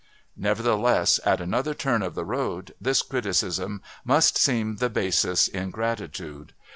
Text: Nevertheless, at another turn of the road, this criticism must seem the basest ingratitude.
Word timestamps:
Nevertheless, 0.35 1.19
at 1.25 1.39
another 1.39 1.75
turn 1.75 2.01
of 2.01 2.15
the 2.15 2.25
road, 2.25 2.73
this 2.81 3.03
criticism 3.03 3.83
must 4.03 4.35
seem 4.35 4.77
the 4.77 4.89
basest 4.89 5.49
ingratitude. 5.49 6.53